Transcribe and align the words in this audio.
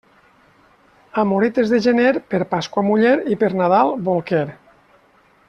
Amoretes 1.23 1.73
de 1.73 1.81
gener, 1.87 2.13
per 2.33 2.41
Pasqua 2.55 2.85
muller 2.89 3.13
i 3.35 3.39
per 3.45 3.51
Nadal 3.61 3.95
bolquer. 4.09 4.45